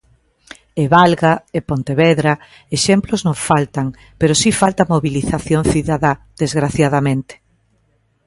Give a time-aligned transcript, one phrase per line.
[0.81, 2.33] E Valga, e Pontevedra...
[2.77, 3.87] exemplos non faltan,
[4.19, 6.13] pero si falta mobilización cidadá...
[6.43, 7.33] desgraciadamente.